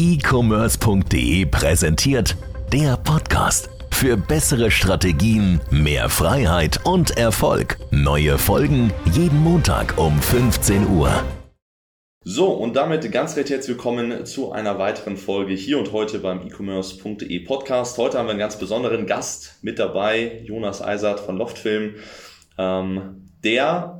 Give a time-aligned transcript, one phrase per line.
[0.00, 2.34] e-commerce.de präsentiert
[2.72, 3.68] der Podcast.
[3.90, 7.76] Für bessere Strategien, mehr Freiheit und Erfolg.
[7.90, 11.22] Neue Folgen jeden Montag um 15 Uhr.
[12.24, 16.46] So, und damit ganz recht herzlich willkommen zu einer weiteren Folge hier und heute beim
[16.46, 17.98] e-commerce.de Podcast.
[17.98, 21.96] Heute haben wir einen ganz besonderen Gast mit dabei, Jonas Eisert von Loftfilm,
[22.56, 23.98] ähm, der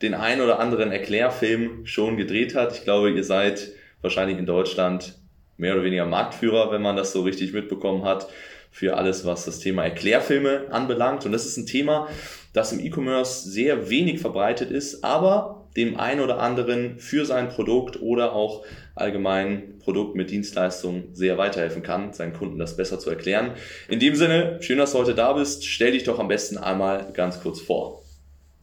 [0.00, 2.72] den ein oder anderen Erklärfilm schon gedreht hat.
[2.72, 5.18] Ich glaube, ihr seid wahrscheinlich in Deutschland
[5.56, 8.28] mehr oder weniger Marktführer, wenn man das so richtig mitbekommen hat,
[8.70, 11.26] für alles, was das Thema Erklärfilme anbelangt.
[11.26, 12.08] Und das ist ein Thema,
[12.52, 18.00] das im E-Commerce sehr wenig verbreitet ist, aber dem einen oder anderen für sein Produkt
[18.00, 23.52] oder auch allgemein Produkt mit Dienstleistung sehr weiterhelfen kann, seinen Kunden das besser zu erklären.
[23.88, 25.64] In dem Sinne, schön, dass du heute da bist.
[25.64, 28.02] Stell dich doch am besten einmal ganz kurz vor.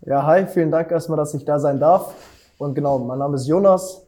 [0.06, 2.14] Ja, hi, vielen Dank erstmal, dass ich da sein darf.
[2.58, 4.07] Und genau, mein Name ist Jonas.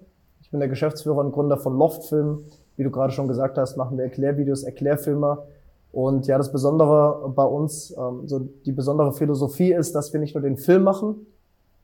[0.49, 2.39] Ich bin der Geschäftsführer und Gründer von Loftfilm.
[2.75, 5.43] Wie du gerade schon gesagt hast, machen wir Erklärvideos, Erklärfilme.
[5.91, 10.33] Und ja, das Besondere bei uns, ähm, so die besondere Philosophie ist, dass wir nicht
[10.33, 11.27] nur den Film machen,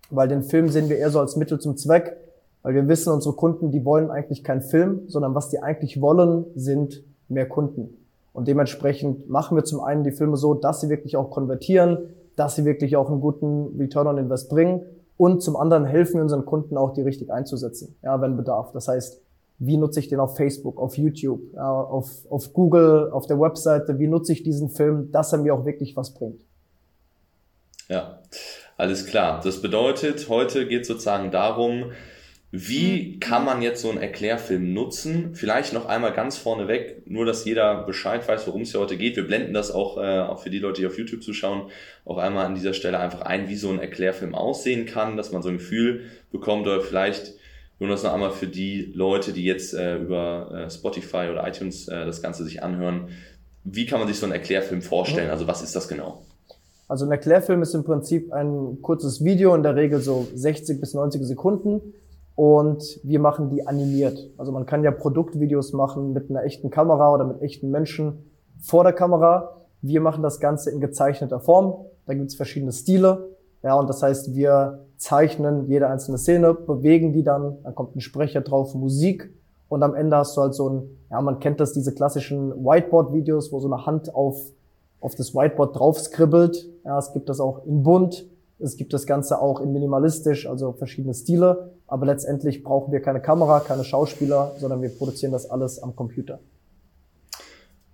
[0.10, 2.18] weil den Film sehen wir eher so als Mittel zum Zweck,
[2.64, 6.46] weil wir wissen, unsere Kunden, die wollen eigentlich keinen Film, sondern was die eigentlich wollen,
[6.56, 7.96] sind mehr Kunden.
[8.34, 12.00] Und dementsprechend machen wir zum einen die Filme so, dass sie wirklich auch konvertieren,
[12.36, 14.82] dass sie wirklich auch einen guten Return on Invest bringen.
[15.18, 18.72] Und zum anderen helfen wir unseren Kunden auch, die richtig einzusetzen, ja, wenn Bedarf.
[18.74, 19.22] Das heißt,
[19.60, 24.00] wie nutze ich den auf Facebook, auf YouTube, ja, auf, auf Google, auf der Webseite,
[24.00, 26.42] wie nutze ich diesen Film, dass er mir auch wirklich was bringt.
[27.88, 28.20] Ja,
[28.78, 29.40] alles klar.
[29.44, 31.92] Das bedeutet, heute geht sozusagen darum,
[32.58, 35.36] wie kann man jetzt so einen Erklärfilm nutzen?
[35.36, 39.18] Vielleicht noch einmal ganz vorneweg, nur dass jeder Bescheid weiß, worum es hier heute geht.
[39.18, 41.70] Wir blenden das auch, äh, auch für die Leute, die auf YouTube zuschauen,
[42.06, 45.42] auch einmal an dieser Stelle einfach ein, wie so ein Erklärfilm aussehen kann, dass man
[45.42, 47.34] so ein Gefühl bekommt oder vielleicht
[47.80, 51.90] nur das noch einmal für die Leute, die jetzt äh, über äh, Spotify oder iTunes
[51.90, 53.10] äh, das Ganze sich anhören.
[53.66, 55.28] Wie kann man sich so einen Erklärfilm vorstellen?
[55.28, 55.34] Mhm.
[55.34, 56.22] Also was ist das genau?
[56.88, 60.94] Also ein Erklärfilm ist im Prinzip ein kurzes Video, in der Regel so 60 bis
[60.94, 61.82] 90 Sekunden
[62.36, 64.30] und wir machen die animiert.
[64.38, 68.84] Also man kann ja Produktvideos machen mit einer echten Kamera oder mit echten Menschen vor
[68.84, 69.62] der Kamera.
[69.82, 71.86] Wir machen das Ganze in gezeichneter Form.
[72.06, 73.30] Da gibt es verschiedene Stile.
[73.64, 78.02] Ja, und das heißt, wir zeichnen jede einzelne Szene, bewegen die dann, dann kommt ein
[78.02, 79.34] Sprecher drauf, Musik
[79.68, 83.52] und am Ende hast du halt so ein, ja, man kennt das, diese klassischen Whiteboard-Videos,
[83.52, 84.40] wo so eine Hand auf,
[85.00, 86.70] auf das Whiteboard drauf skribbelt.
[86.84, 88.28] Ja, es gibt das auch in bunt.
[88.60, 91.74] Es gibt das Ganze auch in minimalistisch, also verschiedene Stile.
[91.88, 96.40] Aber letztendlich brauchen wir keine Kamera, keine Schauspieler, sondern wir produzieren das alles am Computer.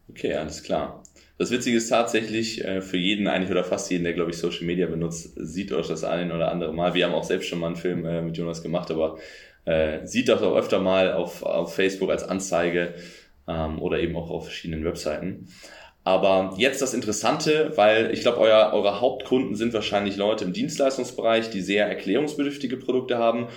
[0.09, 1.03] Okay, alles klar.
[1.37, 4.65] Das Witzige ist tatsächlich, äh, für jeden eigentlich oder fast jeden, der, glaube ich, Social
[4.65, 6.93] Media benutzt, sieht euch das ein oder andere Mal.
[6.93, 9.17] Wir haben auch selbst schon mal einen Film äh, mit Jonas gemacht, aber
[9.65, 12.93] äh, sieht das auch öfter mal auf, auf Facebook als Anzeige
[13.47, 15.47] ähm, oder eben auch auf verschiedenen Webseiten.
[16.03, 21.51] Aber jetzt das Interessante, weil ich glaube, euer, eure Hauptkunden sind wahrscheinlich Leute im Dienstleistungsbereich,
[21.51, 23.47] die sehr erklärungsbedürftige Produkte haben.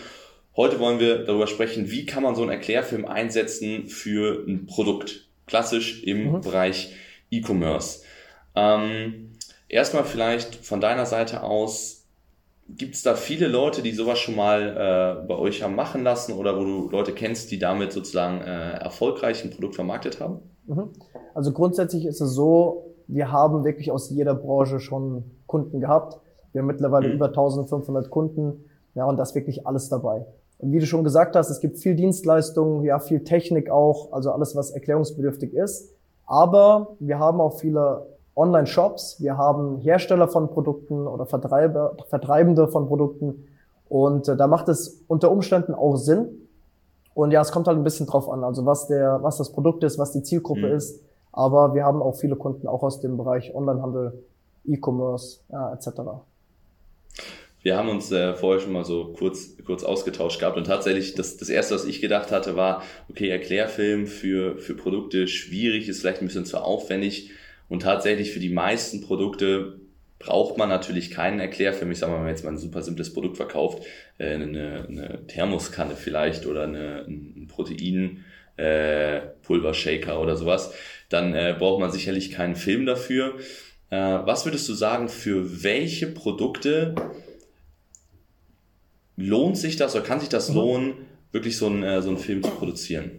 [0.56, 5.28] Heute wollen wir darüber sprechen, wie kann man so einen Erklärfilm einsetzen für ein Produkt.
[5.46, 6.40] Klassisch im mhm.
[6.42, 6.94] Bereich
[7.30, 8.02] E-Commerce.
[8.54, 9.32] Ähm,
[9.68, 12.04] erstmal vielleicht von deiner Seite aus,
[12.68, 14.62] gibt es da viele Leute, die sowas schon mal
[15.22, 18.74] äh, bei euch haben machen lassen oder wo du Leute kennst, die damit sozusagen äh,
[18.78, 20.38] erfolgreich ein Produkt vermarktet haben?
[20.66, 20.90] Mhm.
[21.34, 26.20] Also grundsätzlich ist es so, wir haben wirklich aus jeder Branche schon Kunden gehabt.
[26.52, 27.14] Wir haben mittlerweile mhm.
[27.14, 28.64] über 1500 Kunden.
[28.94, 30.24] Ja, und das wirklich alles dabei.
[30.58, 34.32] Und wie du schon gesagt hast, es gibt viel Dienstleistungen, ja, viel Technik auch, also
[34.32, 35.92] alles, was erklärungsbedürftig ist.
[36.26, 38.06] Aber wir haben auch viele
[38.36, 43.46] Online-Shops, wir haben Hersteller von Produkten oder Vertreiber, Vertreibende von Produkten.
[43.88, 46.44] Und äh, da macht es unter Umständen auch Sinn,
[47.14, 49.84] und ja, es kommt halt ein bisschen drauf an, also was der, was das Produkt
[49.84, 50.74] ist, was die Zielgruppe mhm.
[50.74, 51.00] ist.
[51.32, 54.24] Aber wir haben auch viele Kunden auch aus dem Bereich Onlinehandel,
[54.64, 55.88] E-Commerce, ja, etc.
[57.64, 61.38] Wir haben uns äh, vorher schon mal so kurz, kurz ausgetauscht gehabt und tatsächlich das,
[61.38, 66.20] das erste, was ich gedacht hatte, war, okay, Erklärfilm für, für Produkte schwierig, ist vielleicht
[66.20, 67.30] ein bisschen zu aufwendig
[67.70, 69.80] und tatsächlich für die meisten Produkte
[70.18, 71.90] braucht man natürlich keinen Erklärfilm.
[71.90, 73.82] Ich sage mal, wenn man jetzt mal ein super simples Produkt verkauft,
[74.18, 78.26] äh, eine, eine Thermoskanne vielleicht oder eine, ein Protein,
[78.58, 80.74] äh, Pulvershaker oder sowas,
[81.08, 83.36] dann äh, braucht man sicherlich keinen Film dafür.
[83.88, 86.94] Äh, was würdest du sagen, für welche Produkte
[89.16, 90.56] lohnt sich das oder kann sich das mhm.
[90.56, 90.92] lohnen,
[91.32, 93.10] wirklich so einen, äh, so einen Film zu produzieren?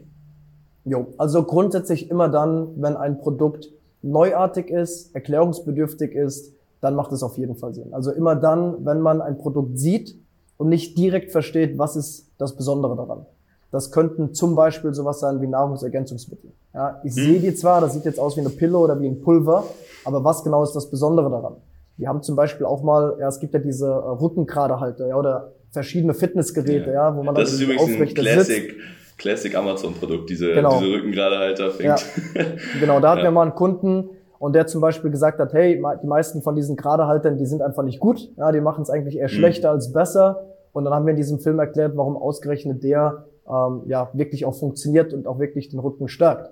[0.85, 3.69] Jo, also grundsätzlich immer dann, wenn ein Produkt
[4.01, 7.93] neuartig ist, erklärungsbedürftig ist, dann macht es auf jeden Fall Sinn.
[7.93, 10.15] Also immer dann, wenn man ein Produkt sieht
[10.57, 13.25] und nicht direkt versteht, was ist das Besondere daran.
[13.71, 16.51] Das könnten zum Beispiel sowas sein wie Nahrungsergänzungsmittel.
[16.73, 17.23] Ja, ich hm.
[17.23, 19.65] sehe die zwar, das sieht jetzt aus wie eine Pille oder wie ein Pulver,
[20.05, 21.55] aber was genau ist das Besondere daran?
[21.97, 25.53] Wir haben zum Beispiel auch mal, ja, es gibt ja diese äh, Rückengradehalter, ja, oder
[25.75, 29.17] verschiedene Fitnessgeräte, ja, ja wo man das dann ist übrigens ein Classic, sitzt.
[29.17, 30.79] Classic Amazon-Produkt, diese, genau.
[30.79, 31.81] diese Rückengradehalter.
[31.81, 31.95] Ja.
[32.79, 36.07] genau, da hatten wir mal einen Kunden und der zum Beispiel gesagt hat, hey, die
[36.07, 39.27] meisten von diesen Gradehaltern, die sind einfach nicht gut, ja, die machen es eigentlich eher
[39.27, 39.35] hm.
[39.35, 39.75] schlechter mhm.
[39.75, 40.47] als besser.
[40.73, 44.55] Und dann haben wir in diesem Film erklärt, warum ausgerechnet der ähm, ja wirklich auch
[44.55, 46.51] funktioniert und auch wirklich den Rücken stärkt.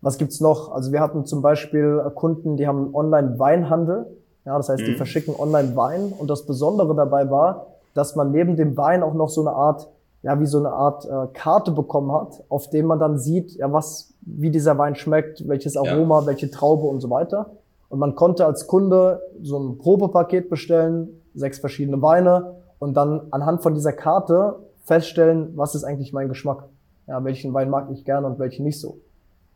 [0.00, 0.70] Was gibt's noch?
[0.72, 4.06] Also wir hatten zum Beispiel Kunden, die haben Online-Weinhandel.
[4.46, 4.96] Ja, das heißt, die mhm.
[4.96, 6.12] verschicken Online-Wein.
[6.16, 9.88] Und das Besondere dabei war, dass man neben dem Wein auch noch so eine Art,
[10.22, 13.72] ja, wie so eine Art äh, Karte bekommen hat, auf dem man dann sieht, ja,
[13.72, 16.26] was, wie dieser Wein schmeckt, welches Aroma, ja.
[16.26, 17.50] welche Traube und so weiter.
[17.88, 23.62] Und man konnte als Kunde so ein Probepaket bestellen, sechs verschiedene Weine und dann anhand
[23.62, 26.64] von dieser Karte feststellen, was ist eigentlich mein Geschmack.
[27.06, 28.98] Ja, welchen Wein mag ich gerne und welchen nicht so.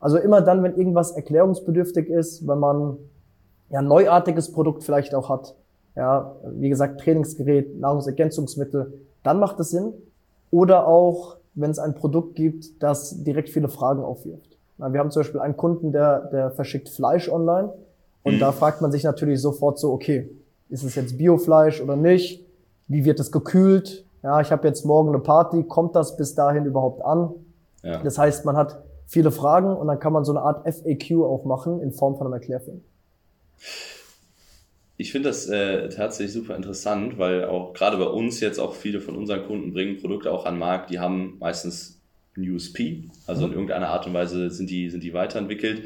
[0.01, 2.99] Also immer dann, wenn irgendwas erklärungsbedürftig ist, wenn man
[3.71, 5.55] ja ein neuartiges Produkt vielleicht auch hat,
[5.97, 9.93] ja, wie gesagt, Trainingsgerät, Nahrungsergänzungsmittel, dann macht es Sinn.
[10.51, 14.59] Oder auch, wenn es ein Produkt gibt, das direkt viele Fragen aufwirft.
[14.77, 17.73] Wir haben zum Beispiel einen Kunden, der, der verschickt Fleisch online
[18.25, 18.41] und mhm.
[18.41, 20.29] da fragt man sich natürlich sofort so, okay,
[20.69, 22.45] ist es jetzt Biofleisch oder nicht?
[22.89, 24.05] Wie wird es gekühlt?
[24.23, 27.35] Ja, ich habe jetzt morgen eine Party, kommt das bis dahin überhaupt an?
[27.83, 28.03] Ja.
[28.03, 31.45] Das heißt, man hat viele Fragen und dann kann man so eine Art FAQ auch
[31.45, 32.83] machen in Form von einem Erklärfilm.
[34.97, 39.01] Ich finde das äh, tatsächlich super interessant, weil auch gerade bei uns jetzt auch viele
[39.01, 42.01] von unseren Kunden bringen Produkte auch an den Markt, die haben meistens
[42.37, 43.47] ein USP, also mhm.
[43.47, 45.83] in irgendeiner Art und Weise sind die, sind die weiterentwickelt.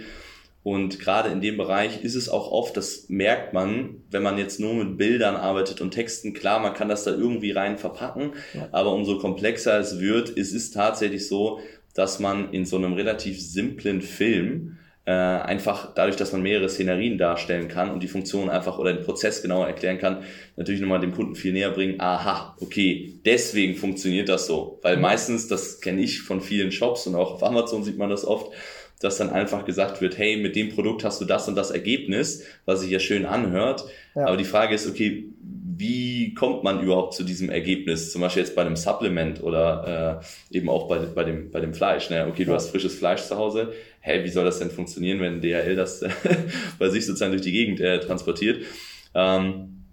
[0.63, 4.61] Und gerade in dem Bereich ist es auch oft, das merkt man, wenn man jetzt
[4.61, 8.69] nur mit Bildern arbeitet und Texten, klar, man kann das da irgendwie rein verpacken, ja.
[8.73, 11.61] aber umso komplexer es wird, ist es tatsächlich so,
[11.95, 14.77] dass man in so einem relativ simplen Film
[15.09, 19.03] äh, einfach dadurch, dass man mehrere Szenerien darstellen kann und die Funktion einfach oder den
[19.03, 20.25] Prozess genauer erklären kann,
[20.57, 24.79] natürlich nochmal dem Kunden viel näher bringen, aha, okay, deswegen funktioniert das so.
[24.83, 25.03] Weil mhm.
[25.03, 28.53] meistens, das kenne ich von vielen Shops und auch auf Amazon sieht man das oft,
[29.01, 32.45] dass dann einfach gesagt wird, hey, mit dem Produkt hast du das und das Ergebnis,
[32.67, 33.87] was sich ja schön anhört.
[34.15, 34.27] Ja.
[34.27, 35.25] Aber die Frage ist, okay,
[35.79, 38.11] wie kommt man überhaupt zu diesem Ergebnis?
[38.11, 40.21] Zum Beispiel jetzt bei einem Supplement oder
[40.51, 42.11] äh, eben auch bei, bei, dem, bei dem Fleisch.
[42.11, 42.27] Ne?
[42.29, 43.73] Okay, du hast frisches Fleisch zu Hause.
[44.01, 46.05] Hey, wie soll das denn funktionieren, wenn DHL das
[46.81, 48.65] bei sich sozusagen durch die Gegend äh, transportiert?
[49.15, 49.85] Ähm,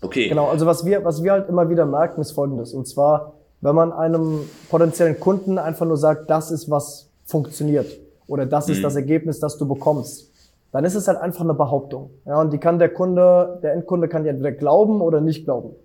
[0.00, 0.28] okay.
[0.28, 2.72] Genau, also was wir, was wir halt immer wieder merken, ist folgendes.
[2.72, 7.98] Und zwar, wenn man einem potenziellen Kunden einfach nur sagt, das ist was funktioniert
[8.28, 8.82] oder das ist mhm.
[8.82, 10.31] das Ergebnis, das du bekommst,
[10.72, 12.10] dann ist es halt einfach eine Behauptung.
[12.26, 15.76] Ja, und die kann der Kunde, der Endkunde kann die entweder glauben oder nicht glauben.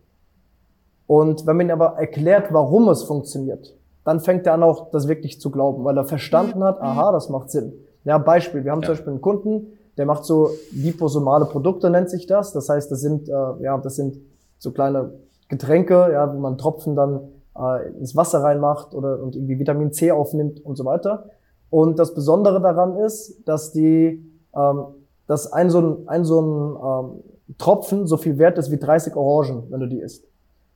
[1.05, 5.09] Und wenn man ihm aber erklärt, warum es funktioniert, dann fängt er an auch das
[5.09, 7.73] wirklich zu glauben, weil er verstanden hat, aha, das macht Sinn.
[8.05, 8.87] Ja, Beispiel, wir haben ja.
[8.87, 9.67] zum Beispiel einen Kunden,
[9.97, 12.53] der macht so liposomale Produkte, nennt sich das.
[12.53, 14.17] Das heißt, das sind, äh, ja, das sind
[14.59, 15.11] so kleine
[15.49, 17.19] Getränke, ja, wo man Tropfen dann
[17.57, 21.25] äh, ins Wasser reinmacht oder und irgendwie Vitamin C aufnimmt und so weiter.
[21.69, 24.23] Und das Besondere daran ist, dass die
[24.57, 24.85] ähm,
[25.27, 29.15] dass ein so ein, ein, so ein ähm, Tropfen so viel wert ist wie 30
[29.15, 30.25] Orangen, wenn du die isst.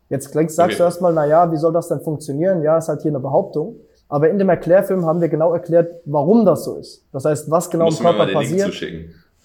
[0.10, 0.76] Jetzt sagst okay.
[0.76, 2.62] du erstmal, na ja, wie soll das denn funktionieren?
[2.62, 3.78] Ja, ist halt hier eine Behauptung.
[4.10, 7.06] Aber in dem Erklärfilm haben wir genau erklärt, warum das so ist.
[7.14, 8.74] Das heißt, was genau Musst im Körper passiert.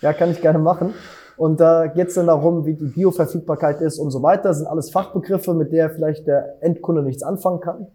[0.01, 0.93] Ja, kann ich gerne machen.
[1.37, 4.45] Und da geht es dann darum, wie die Bioverfügbarkeit ist und so weiter.
[4.45, 7.87] Das sind alles Fachbegriffe, mit der vielleicht der Endkunde nichts anfangen kann.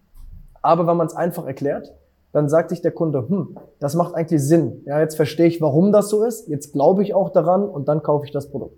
[0.61, 1.91] Aber wenn man es einfach erklärt,
[2.33, 4.83] dann sagt sich der Kunde, hm, das macht eigentlich Sinn.
[4.85, 6.47] Ja, jetzt verstehe ich, warum das so ist.
[6.47, 8.77] Jetzt glaube ich auch daran und dann kaufe ich das Produkt.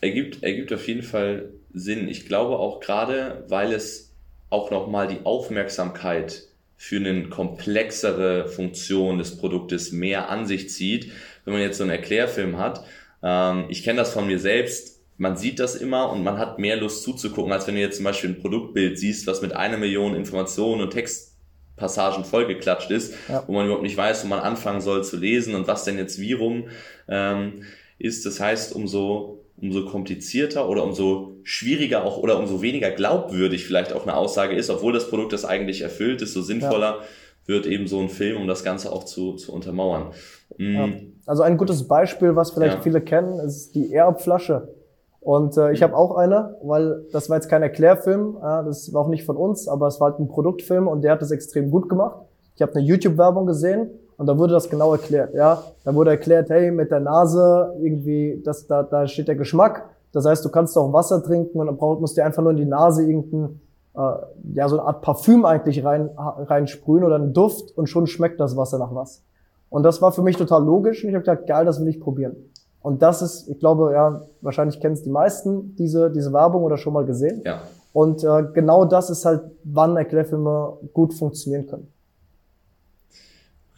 [0.00, 2.08] Ergibt, ergibt auf jeden Fall Sinn.
[2.08, 4.12] Ich glaube auch gerade, weil es
[4.48, 11.12] auch nochmal die Aufmerksamkeit für eine komplexere Funktion des Produktes mehr an sich zieht,
[11.44, 12.84] wenn man jetzt so einen Erklärfilm hat.
[13.22, 16.78] Ähm, ich kenne das von mir selbst man sieht das immer und man hat mehr
[16.78, 20.14] Lust zuzugucken, als wenn du jetzt zum Beispiel ein Produktbild siehst, was mit einer Million
[20.14, 23.44] Informationen und Textpassagen vollgeklatscht ist, ja.
[23.46, 26.18] wo man überhaupt nicht weiß, wo man anfangen soll zu lesen und was denn jetzt
[26.20, 26.68] wie rum
[27.06, 27.64] ähm,
[27.98, 28.24] ist.
[28.24, 34.04] Das heißt, umso, umso komplizierter oder umso schwieriger auch oder umso weniger glaubwürdig vielleicht auch
[34.04, 37.04] eine Aussage ist, obwohl das Produkt das eigentlich erfüllt, desto sinnvoller ja.
[37.44, 40.12] wird eben so ein Film, um das Ganze auch zu, zu untermauern.
[40.56, 40.74] Mhm.
[40.74, 40.88] Ja.
[41.26, 44.79] Also ein gutes Beispiel, was vielleicht viele kennen, ist die Air-Flasche.
[45.20, 49.02] Und äh, ich habe auch eine, weil das war jetzt kein Erklärfilm, äh, das war
[49.02, 51.70] auch nicht von uns, aber es war halt ein Produktfilm und der hat das extrem
[51.70, 52.16] gut gemacht.
[52.56, 55.34] Ich habe eine YouTube-Werbung gesehen und da wurde das genau erklärt.
[55.34, 59.90] Ja, da wurde erklärt, hey, mit der Nase irgendwie, das, da, da steht der Geschmack.
[60.12, 62.56] Das heißt, du kannst auch Wasser trinken und dann brauch, musst dir einfach nur in
[62.56, 63.60] die Nase irgendein
[63.94, 64.12] äh,
[64.54, 68.56] ja so eine Art Parfüm eigentlich rein reinsprühen oder einen Duft und schon schmeckt das
[68.56, 69.22] Wasser nach was.
[69.68, 72.00] Und das war für mich total logisch und ich habe gesagt, geil, das will ich
[72.00, 72.36] probieren.
[72.82, 76.78] Und das ist, ich glaube, ja, wahrscheinlich kennen es die meisten, diese, diese Werbung oder
[76.78, 77.42] schon mal gesehen.
[77.44, 77.62] Ja.
[77.92, 81.88] Und äh, genau das ist halt, wann Erklärfilme gut funktionieren können.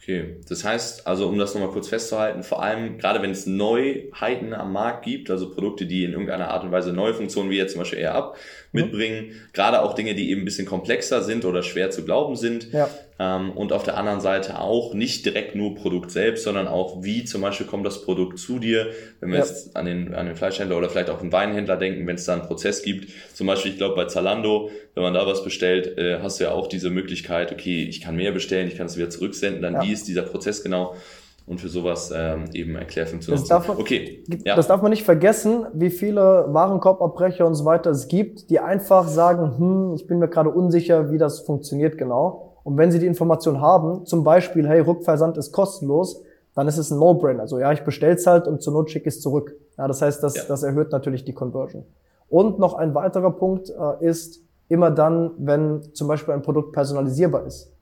[0.03, 4.53] Okay, das heißt, also um das nochmal kurz festzuhalten, vor allem gerade wenn es Neuheiten
[4.53, 7.71] am Markt gibt, also Produkte, die in irgendeiner Art und Weise neue Funktionen wie jetzt
[7.71, 8.35] zum Beispiel AirUp
[8.73, 9.31] mitbringen, mhm.
[9.53, 12.89] gerade auch Dinge, die eben ein bisschen komplexer sind oder schwer zu glauben sind, ja.
[13.19, 17.23] ähm, und auf der anderen Seite auch nicht direkt nur Produkt selbst, sondern auch wie
[17.23, 18.87] zum Beispiel kommt das Produkt zu dir,
[19.19, 19.45] wenn wir ja.
[19.45, 22.33] jetzt an den, an den Fleischhändler oder vielleicht auch einen Weinhändler denken, wenn es da
[22.33, 26.19] einen Prozess gibt, zum Beispiel, ich glaube bei Zalando, wenn man da was bestellt, äh,
[26.21, 29.09] hast du ja auch diese Möglichkeit, okay, ich kann mehr bestellen, ich kann es wieder
[29.09, 29.83] zurücksenden, dann ja.
[29.83, 30.95] wie ist dieser Prozess genau?
[31.45, 32.77] Und für sowas ähm, eben
[33.19, 33.47] zu nutzen.
[33.49, 34.55] Darf man, okay, ja.
[34.55, 39.07] Das darf man nicht vergessen, wie viele Warenkorbabbrecher und so weiter es gibt, die einfach
[39.07, 42.53] sagen, hm, ich bin mir gerade unsicher, wie das funktioniert genau.
[42.63, 46.23] Und wenn sie die Information haben, zum Beispiel, hey, Rückversand ist kostenlos,
[46.55, 47.41] dann ist es ein No-Brainer.
[47.41, 49.55] Also ja, ich bestell's halt und zur Not schicke es zurück.
[49.77, 50.43] Ja, das heißt, das, ja.
[50.47, 51.83] das erhöht natürlich die Conversion.
[52.29, 57.45] Und noch ein weiterer Punkt äh, ist immer dann, wenn zum Beispiel ein Produkt personalisierbar
[57.45, 57.72] ist.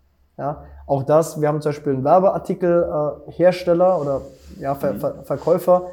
[0.41, 4.21] Ja, auch das, wir haben zum Beispiel einen Werbeartikelhersteller äh, oder
[4.59, 5.83] ja, Ver Ver Verkäufer,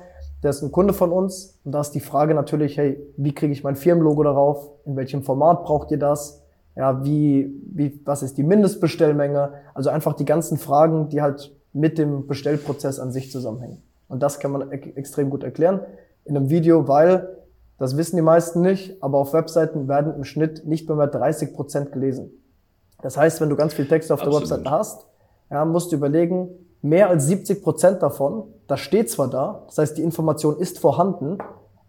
[0.43, 3.52] der ist ein Kunde von uns und da ist die Frage natürlich, hey, wie kriege
[3.52, 4.71] ich mein Firmenlogo darauf?
[4.87, 6.43] In welchem Format braucht ihr das?
[6.76, 9.52] Ja, wie, wie, was ist die Mindestbestellmenge?
[9.75, 13.83] Also einfach die ganzen Fragen, die halt mit dem Bestellprozess an sich zusammenhängen.
[14.09, 15.81] Und das kann man e extrem gut erklären
[16.25, 17.37] in einem Video, weil
[17.76, 21.52] das wissen die meisten nicht, aber auf Webseiten werden im Schnitt nicht mehr, mehr 30
[21.52, 22.31] Prozent gelesen.
[23.02, 24.43] Das heißt, wenn du ganz viel Text auf Absolut.
[24.43, 25.07] der Webseite hast,
[25.50, 26.49] ja, musst du überlegen,
[26.83, 31.38] mehr als 70 Prozent davon, das steht zwar da, das heißt, die Information ist vorhanden,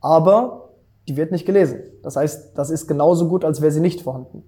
[0.01, 0.69] aber
[1.07, 1.81] die wird nicht gelesen.
[2.03, 4.43] Das heißt, das ist genauso gut, als wäre sie nicht vorhanden.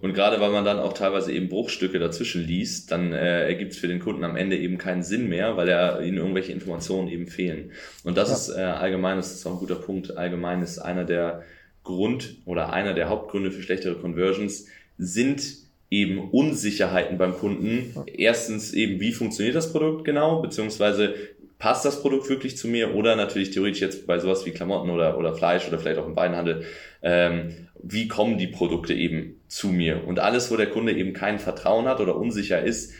[0.00, 3.78] Und gerade weil man dann auch teilweise eben Bruchstücke dazwischen liest, dann äh, ergibt es
[3.78, 7.26] für den Kunden am Ende eben keinen Sinn mehr, weil er ihnen irgendwelche Informationen eben
[7.26, 7.72] fehlen.
[8.04, 8.34] Und das ja.
[8.34, 11.42] ist äh, allgemein, das ist auch ein guter Punkt, allgemein ist einer der
[11.82, 14.66] Grund oder einer der Hauptgründe für schlechtere Conversions,
[14.98, 15.42] sind
[15.90, 17.94] eben Unsicherheiten beim Kunden.
[18.06, 21.14] Erstens eben, wie funktioniert das Produkt genau, beziehungsweise
[21.58, 25.18] passt das Produkt wirklich zu mir oder natürlich theoretisch jetzt bei sowas wie Klamotten oder,
[25.18, 26.64] oder Fleisch oder vielleicht auch im Weinhandel,
[27.02, 30.06] ähm, wie kommen die Produkte eben zu mir?
[30.06, 32.92] Und alles, wo der Kunde eben kein Vertrauen hat oder unsicher ist,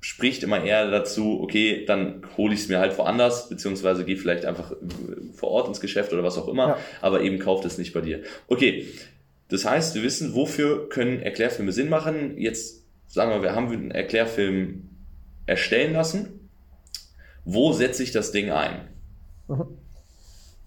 [0.00, 4.44] spricht immer eher dazu, okay, dann hole ich es mir halt woanders, beziehungsweise gehe vielleicht
[4.44, 4.72] einfach
[5.32, 6.78] vor Ort ins Geschäft oder was auch immer, ja.
[7.00, 8.22] aber eben kauft es nicht bei dir.
[8.46, 8.86] Okay,
[9.48, 12.38] das heißt, wir wissen, wofür können Erklärfilme Sinn machen.
[12.38, 14.90] Jetzt sagen wir, wir haben einen Erklärfilm
[15.46, 16.50] erstellen lassen.
[17.44, 18.88] Wo setze ich das Ding ein?
[19.48, 19.66] Mhm.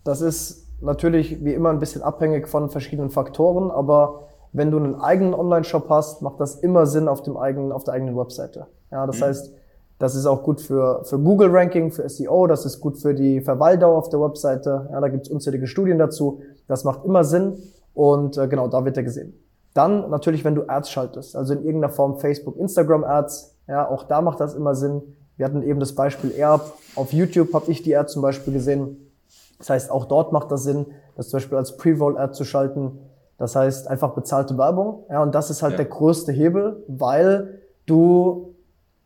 [0.04, 4.96] Das ist natürlich wie immer ein bisschen abhängig von verschiedenen Faktoren, aber wenn du einen
[4.96, 8.68] eigenen Online-Shop hast, macht das immer Sinn auf dem eigenen, auf der eigenen Webseite.
[8.92, 9.24] Ja, das mhm.
[9.24, 9.54] heißt,
[10.00, 13.42] das ist auch gut für, für Google Ranking, für SEO, das ist gut für die
[13.42, 14.88] Verweildauer auf der Webseite.
[14.92, 16.42] Ja, da gibt es unzählige Studien dazu.
[16.68, 17.58] Das macht immer Sinn.
[17.98, 19.34] Und äh, genau, da wird er gesehen.
[19.74, 24.04] Dann natürlich, wenn du Ads schaltest, also in irgendeiner Form Facebook, Instagram Ads, ja, auch
[24.04, 25.02] da macht das immer Sinn.
[25.36, 26.62] Wir hatten eben das Beispiel Air.
[26.96, 29.12] Auf YouTube habe ich die Ad zum Beispiel gesehen.
[29.58, 30.86] Das heißt, auch dort macht das Sinn,
[31.16, 33.00] das zum Beispiel als Pre-Roll-Ad zu schalten.
[33.40, 35.06] Das heißt, einfach bezahlte Werbung.
[35.10, 35.78] Ja, und das ist halt ja.
[35.78, 38.54] der größte Hebel, weil du,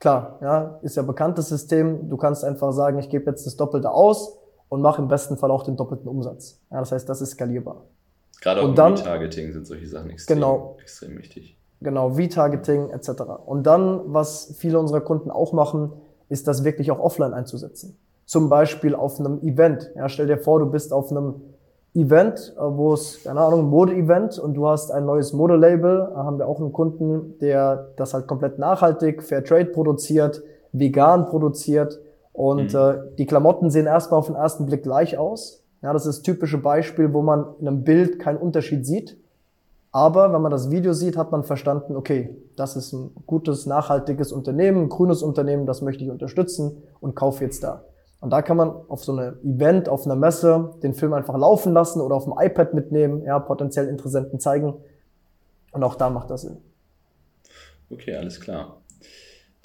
[0.02, 2.10] klar, ja, ist ja bekanntes System.
[2.10, 5.50] Du kannst einfach sagen, ich gebe jetzt das Doppelte aus und mache im besten Fall
[5.50, 6.60] auch den doppelten Umsatz.
[6.70, 7.86] Ja, das heißt, das ist skalierbar.
[8.42, 11.58] Gerade auch und dann, Retargeting sind solche Sachen extrem, genau, extrem wichtig.
[11.80, 13.24] Genau, Retargeting etc.
[13.46, 15.94] Und dann, was viele unserer Kunden auch machen,
[16.28, 17.98] ist das wirklich auch offline einzusetzen.
[18.26, 19.92] Zum Beispiel auf einem Event.
[19.96, 21.36] Ja, stell dir vor, du bist auf einem
[21.94, 26.10] Event, äh, wo es, keine Ahnung, Mode-Event und du hast ein neues Modelabel.
[26.14, 31.26] Da haben wir auch einen Kunden, der das halt komplett nachhaltig, Fair Trade produziert, vegan
[31.26, 32.00] produziert.
[32.34, 32.80] Und mhm.
[32.80, 35.61] äh, die Klamotten sehen erstmal auf den ersten Blick gleich aus.
[35.82, 39.18] Ja, das ist das typische Beispiel, wo man in einem Bild keinen Unterschied sieht.
[39.92, 44.32] Aber wenn man das Video sieht, hat man verstanden, okay, das ist ein gutes, nachhaltiges
[44.32, 47.84] Unternehmen, ein grünes Unternehmen, das möchte ich unterstützen und kaufe jetzt da.
[48.22, 51.74] Und da kann man auf so einem Event, auf einer Messe den Film einfach laufen
[51.74, 54.76] lassen oder auf dem iPad mitnehmen, ja, potenziell Interessenten zeigen.
[55.72, 56.58] Und auch da macht das Sinn.
[57.90, 58.78] Okay, alles klar.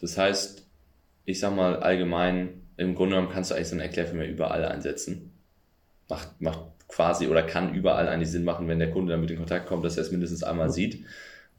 [0.01, 0.67] Das heißt,
[1.27, 5.36] ich sag mal allgemein, im Grunde genommen kannst du eigentlich so einen Erklärfilm überall einsetzen
[6.09, 9.67] macht, macht quasi oder kann überall eigentlich Sinn machen, wenn der Kunde damit in Kontakt
[9.67, 11.05] kommt, dass er es mindestens einmal sieht,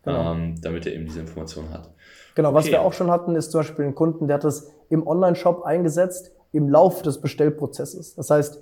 [0.03, 0.33] genau.
[0.33, 1.89] ähm, damit er eben diese Information hat.
[2.35, 2.57] Genau, okay.
[2.57, 5.63] was wir auch schon hatten, ist zum Beispiel ein Kunden, der hat das im Online-Shop
[5.63, 8.15] eingesetzt im Laufe des Bestellprozesses.
[8.15, 8.61] Das heißt,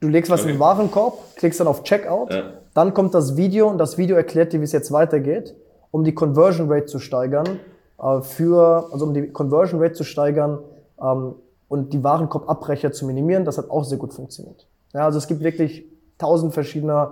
[0.00, 0.50] du legst was okay.
[0.50, 2.52] in den Warenkorb, klickst dann auf Checkout, ja.
[2.78, 5.52] Dann kommt das Video und das Video erklärt dir, wie es jetzt weitergeht,
[5.90, 7.58] um die Conversion Rate zu steigern,
[8.00, 10.60] äh, für, also um die Conversion Rate zu steigern
[11.02, 11.34] ähm,
[11.68, 13.44] und die Warenkorbabbrecher zu minimieren.
[13.44, 14.66] Das hat auch sehr gut funktioniert.
[14.94, 17.10] Ja, also es gibt wirklich tausend verschiedene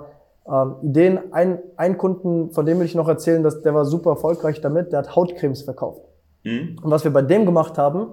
[0.48, 1.32] ähm, Ideen.
[1.32, 4.92] Ein, ein Kunden, von dem will ich noch erzählen, dass der war super erfolgreich damit,
[4.92, 6.02] der hat Hautcremes verkauft.
[6.44, 6.78] Mhm.
[6.82, 8.08] Und was wir bei dem gemacht haben,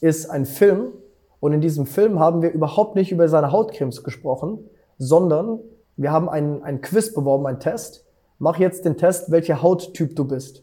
[0.00, 0.92] ist ein Film.
[1.40, 4.58] Und in diesem Film haben wir überhaupt nicht über seine Hautcremes gesprochen,
[4.98, 5.60] sondern
[5.96, 8.04] wir haben einen, einen Quiz beworben, einen Test.
[8.38, 10.62] Mach jetzt den Test, welcher Hauttyp du bist.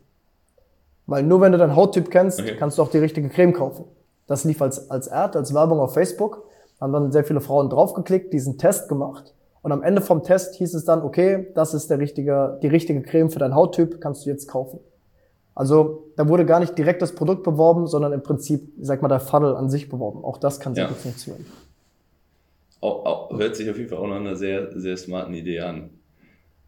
[1.08, 2.56] Weil nur wenn du deinen Hauttyp kennst, okay.
[2.58, 3.86] kannst du auch die richtige Creme kaufen.
[4.28, 6.46] Das lief als, als Ad, als Werbung auf Facebook.
[6.82, 9.34] Haben dann sehr viele Frauen draufgeklickt, diesen Test gemacht.
[9.62, 13.02] Und am Ende vom Test hieß es dann, okay, das ist der richtige, die richtige
[13.02, 14.80] Creme für deinen Hauttyp, kannst du jetzt kaufen.
[15.56, 19.08] Also da wurde gar nicht direkt das Produkt beworben, sondern im Prinzip, ich sag mal,
[19.08, 20.24] der Funnel an sich beworben.
[20.24, 20.90] Auch das kann sehr ja.
[20.90, 21.46] gut funktionieren.
[22.82, 25.90] Auch, auch, hört sich auf jeden Fall auch noch eine sehr, sehr smarten Idee an.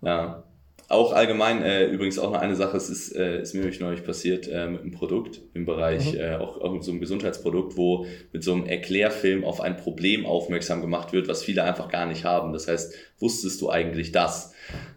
[0.02, 0.44] Ja.
[0.90, 4.06] Auch allgemein, äh, übrigens auch noch eine Sache, es ist, äh, ist mir nämlich neulich
[4.06, 6.20] passiert äh, mit einem Produkt im Bereich, mhm.
[6.20, 10.26] äh, auch, auch mit so einem Gesundheitsprodukt, wo mit so einem Erklärfilm auf ein Problem
[10.26, 12.54] aufmerksam gemacht wird, was viele einfach gar nicht haben.
[12.54, 14.54] Das heißt, wusstest du eigentlich das?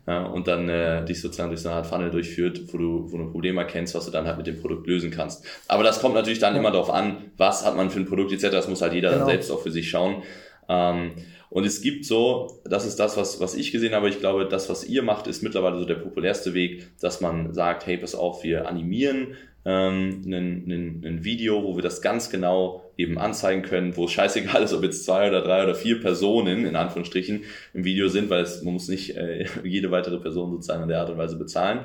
[0.06, 3.16] Ja, und dann äh, dich sozusagen durch so eine Art Funnel durchführt, wo du, wo
[3.16, 5.44] du ein Problem erkennst, was du dann halt mit dem Produkt lösen kannst.
[5.66, 8.50] Aber das kommt natürlich dann immer darauf an, was hat man für ein Produkt etc.
[8.50, 9.20] Das muss halt jeder genau.
[9.22, 10.22] dann selbst auch für sich schauen.
[10.70, 11.12] Ähm,
[11.50, 14.70] und es gibt so, das ist das, was, was ich gesehen habe, ich glaube, das,
[14.70, 18.44] was ihr macht, ist mittlerweile so der populärste Weg, dass man sagt, hey, pass auf,
[18.44, 19.34] wir animieren
[19.64, 24.12] ähm, ein, ein, ein Video, wo wir das ganz genau eben anzeigen können, wo es
[24.12, 27.42] scheißegal ist, ob jetzt zwei oder drei oder vier Personen in Anführungsstrichen
[27.74, 31.00] im Video sind, weil es, man muss nicht äh, jede weitere Person sozusagen in der
[31.00, 31.80] Art und Weise bezahlen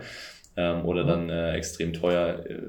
[0.58, 2.62] ähm, oder dann äh, extrem teuer äh,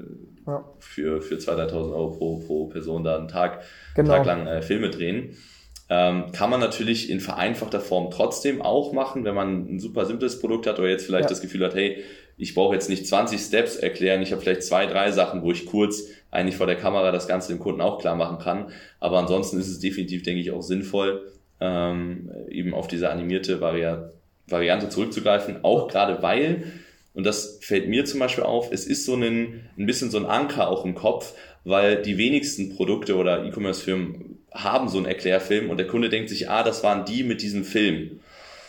[0.47, 0.65] ja.
[0.79, 3.61] für, für 2.000, 3.000 Euro pro, pro Person da einen Tag,
[3.95, 4.15] genau.
[4.15, 5.37] Tag lang äh, Filme drehen.
[5.89, 10.39] Ähm, kann man natürlich in vereinfachter Form trotzdem auch machen, wenn man ein super simples
[10.39, 11.29] Produkt hat oder jetzt vielleicht ja.
[11.29, 12.03] das Gefühl hat, hey,
[12.37, 15.65] ich brauche jetzt nicht 20 Steps erklären, ich habe vielleicht zwei, drei Sachen, wo ich
[15.65, 18.67] kurz eigentlich vor der Kamera das Ganze dem Kunden auch klar machen kann.
[18.99, 23.97] Aber ansonsten ist es definitiv, denke ich, auch sinnvoll, ähm, eben auf diese animierte Vari
[24.49, 26.71] Variante zurückzugreifen, auch gerade weil,
[27.13, 30.25] und das fällt mir zum Beispiel auf, es ist so ein, ein bisschen so ein
[30.25, 31.33] Anker auch im Kopf,
[31.65, 36.49] weil die wenigsten Produkte oder E-Commerce-Firmen haben so einen Erklärfilm und der Kunde denkt sich,
[36.49, 38.19] ah, das waren die mit diesem Film.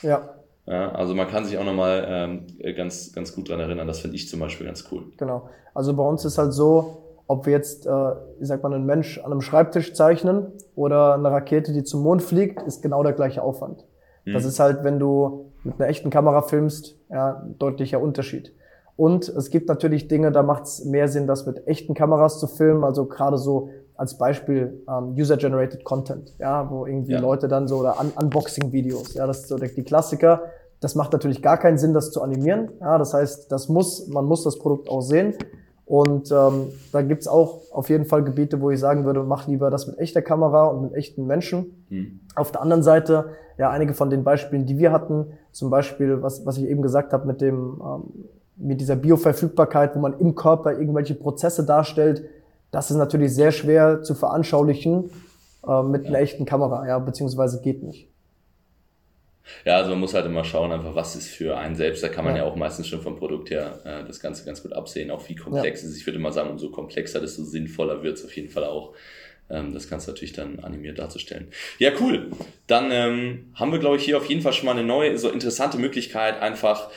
[0.02, 0.34] Ja.
[0.66, 3.86] ja also man kann sich auch nochmal ähm, ganz, ganz gut dran erinnern.
[3.86, 5.04] Das finde ich zum Beispiel ganz cool.
[5.16, 5.48] Genau.
[5.74, 9.18] Also bei uns ist halt so, ob wir jetzt, äh, ich sag mal, einen Mensch
[9.18, 13.42] an einem Schreibtisch zeichnen oder eine Rakete, die zum Mond fliegt, ist genau der gleiche
[13.42, 13.84] Aufwand.
[14.24, 14.32] Hm.
[14.32, 18.54] Das ist halt, wenn du mit einer echten Kamera filmst, ja, ein deutlicher Unterschied.
[18.96, 22.48] Und es gibt natürlich Dinge, da macht es mehr Sinn, das mit echten Kameras zu
[22.48, 22.82] filmen.
[22.82, 27.20] Also gerade so als Beispiel ähm, User-Generated Content, ja, wo irgendwie ja.
[27.20, 30.42] Leute dann so oder Un Unboxing-Videos, ja, das ist so die Klassiker.
[30.80, 32.70] Das macht natürlich gar keinen Sinn, das zu animieren.
[32.80, 35.34] Ja, das heißt, das muss, man muss das Produkt auch sehen.
[35.84, 39.68] Und ähm, da gibt's auch auf jeden Fall Gebiete, wo ich sagen würde, mach lieber
[39.68, 41.84] das mit echter Kamera und mit echten Menschen.
[41.88, 42.20] Mhm.
[42.36, 46.46] Auf der anderen Seite, ja, einige von den Beispielen, die wir hatten, zum Beispiel, was,
[46.46, 48.02] was ich eben gesagt habe, mit dem ähm,
[48.58, 52.24] mit dieser Bioverfügbarkeit, wo man im Körper irgendwelche Prozesse darstellt,
[52.70, 55.10] das ist natürlich sehr schwer zu veranschaulichen
[55.66, 56.08] äh, mit ja.
[56.08, 58.08] einer echten Kamera, ja, beziehungsweise geht nicht.
[59.64, 62.02] Ja, also man muss halt immer schauen, einfach was ist für einen selbst.
[62.02, 64.62] Da kann man ja, ja auch meistens schon vom Produkt her äh, das Ganze ganz
[64.62, 65.88] gut absehen, auch wie komplex ja.
[65.88, 66.00] es ist.
[66.00, 68.94] Ich würde mal sagen, umso komplexer, desto sinnvoller wird es auf jeden Fall auch.
[69.50, 71.48] Ähm, das du natürlich dann animiert darzustellen.
[71.78, 72.30] Ja, cool.
[72.66, 75.30] Dann ähm, haben wir, glaube ich, hier auf jeden Fall schon mal eine neue, so
[75.30, 76.90] interessante Möglichkeit, einfach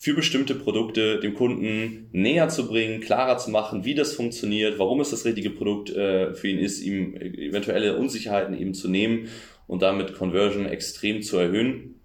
[0.00, 5.00] für bestimmte Produkte dem Kunden näher zu bringen, klarer zu machen, wie das funktioniert, warum
[5.00, 9.28] es das richtige Produkt äh, für ihn ist, ihm eventuelle Unsicherheiten eben zu nehmen
[9.66, 11.96] und damit Conversion extrem zu erhöhen.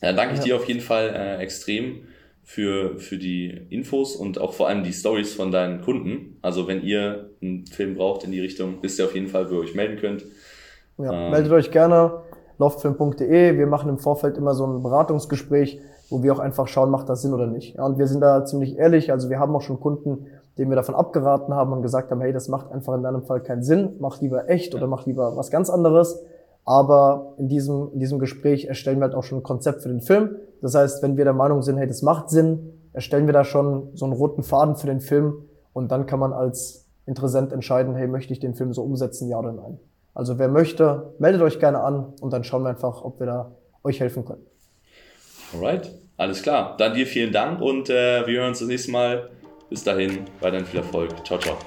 [0.00, 0.44] Dann danke ich ja.
[0.44, 2.06] dir auf jeden Fall äh, extrem
[2.42, 6.38] für, für die Infos und auch vor allem die Stories von deinen Kunden.
[6.40, 9.56] Also wenn ihr einen Film braucht in die Richtung, wisst ihr auf jeden Fall, wo
[9.56, 10.24] ihr euch melden könnt.
[10.96, 12.22] Ja, ähm, meldet euch gerne
[12.58, 13.58] loftfilm.de.
[13.58, 17.22] Wir machen im Vorfeld immer so ein Beratungsgespräch wo wir auch einfach schauen, macht das
[17.22, 17.76] Sinn oder nicht.
[17.76, 20.26] Ja, und wir sind da ziemlich ehrlich, also wir haben auch schon Kunden,
[20.58, 23.40] denen wir davon abgeraten haben und gesagt haben, hey, das macht einfach in deinem Fall
[23.40, 26.22] keinen Sinn, mach lieber echt oder mach lieber was ganz anderes.
[26.64, 30.00] Aber in diesem, in diesem Gespräch erstellen wir halt auch schon ein Konzept für den
[30.00, 30.36] Film.
[30.62, 33.90] Das heißt, wenn wir der Meinung sind, hey, das macht Sinn, erstellen wir da schon
[33.94, 38.08] so einen roten Faden für den Film und dann kann man als Interessent entscheiden, hey,
[38.08, 39.78] möchte ich den Film so umsetzen, ja oder nein.
[40.12, 43.52] Also wer möchte, meldet euch gerne an und dann schauen wir einfach, ob wir da
[43.84, 44.44] euch helfen können.
[45.52, 46.76] Alright, alles klar.
[46.76, 49.30] Dann dir vielen Dank und äh, wir hören uns das nächste Mal.
[49.68, 51.24] Bis dahin, weiterhin viel Erfolg.
[51.26, 51.58] Ciao, ciao.